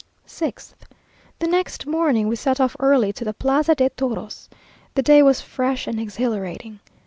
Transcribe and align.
6th. 0.27 0.73
The 1.37 1.45
next 1.45 1.85
morning 1.85 2.27
we 2.27 2.35
set 2.35 2.59
off 2.59 2.75
early 2.79 3.13
to 3.13 3.23
the 3.23 3.35
plaza 3.35 3.75
de 3.75 3.87
toros. 3.89 4.49
The 4.95 5.03
day 5.03 5.21
was 5.21 5.41
fresh 5.41 5.85
and 5.85 5.99
exhilarating. 5.99 6.79